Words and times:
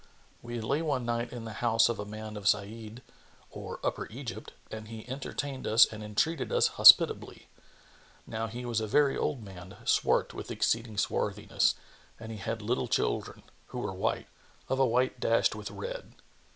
We 0.41 0.59
lay 0.61 0.81
one 0.81 1.05
night 1.05 1.31
in 1.31 1.45
the 1.45 1.53
house 1.61 1.87
of 1.87 1.99
a 1.99 2.05
man 2.05 2.35
of 2.35 2.41
the 2.45 2.49
Sa'нd 2.49 3.03
or 3.51 3.79
Upper 3.83 4.07
Egypt, 4.09 4.51
and 4.71 4.87
he 4.87 5.07
entertained 5.07 5.67
us 5.67 5.85
and 5.85 6.01
entreated 6.03 6.51
us 6.51 6.69
hospitably. 6.69 7.45
Now 8.25 8.47
he 8.47 8.65
was 8.65 8.81
a 8.81 8.87
very 8.87 9.15
old 9.15 9.43
man 9.43 9.77
swart 9.85 10.33
with 10.33 10.49
exceeding 10.49 10.97
swarthiness, 10.97 11.75
and 12.19 12.31
he 12.31 12.39
had 12.39 12.63
little 12.63 12.87
children, 12.87 13.43
who 13.67 13.77
were 13.77 13.93
white, 13.93 14.25
of 14.69 14.79
a 14.79 14.87
white 14.87 15.19
dashed 15.19 15.53
with 15.53 15.69
red. 15.69 16.13